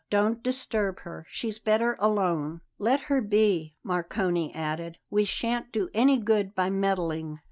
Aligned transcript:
"Don't 0.09 0.41
disturb 0.41 1.01
her; 1.01 1.27
she's 1.29 1.59
better 1.59 1.95
alone." 1.99 2.61
"Let 2.79 3.01
her 3.01 3.21
be!" 3.21 3.75
Marcone 3.83 4.49
added. 4.55 4.97
"We 5.11 5.25
shan't 5.25 5.71
do 5.71 5.91
any 5.93 6.17
good 6.17 6.55
by 6.55 6.71
meddling. 6.71 7.37